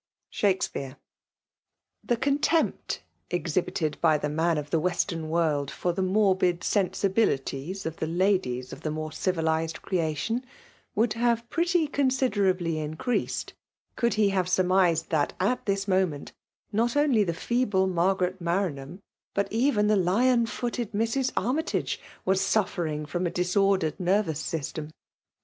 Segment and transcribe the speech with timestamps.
[0.33, 0.71] 'SUAKSl'BA.BC.
[0.71, 0.73] *•••
[2.03, 7.97] The contempt exhibited by the man of the Western world> for the morbid sensibilities of
[7.97, 10.43] ikic ladies of the more civilized creation,
[10.95, 13.53] would < have "pretty considerably" increased,
[13.95, 16.31] could iie have surmised that, at this moment,
[16.71, 18.97] not only the feeble Margaret Mafanham,
[19.35, 21.31] but even the lion footed Mrs.
[21.37, 24.89] Army tage was suffering from a disordered nervous system.